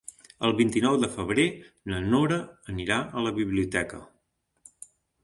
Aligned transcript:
El 0.47 0.53
vint-i-nou 0.59 0.95
de 1.01 1.09
febrer 1.17 1.45
na 1.93 1.99
Nora 2.05 2.39
anirà 2.73 2.97
a 3.21 3.27
la 3.27 3.35
biblioteca. 3.37 4.01